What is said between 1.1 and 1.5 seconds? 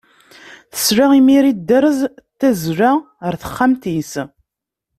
imir